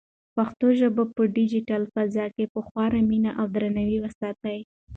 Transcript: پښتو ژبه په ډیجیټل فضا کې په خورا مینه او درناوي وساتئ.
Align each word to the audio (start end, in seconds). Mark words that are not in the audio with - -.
پښتو 0.35 0.67
ژبه 0.79 1.03
په 1.15 1.21
ډیجیټل 1.35 1.81
فضا 1.93 2.25
کې 2.35 2.45
په 2.53 2.59
خورا 2.67 2.99
مینه 3.09 3.31
او 3.39 3.45
درناوي 3.55 3.97
وساتئ. 4.01 4.59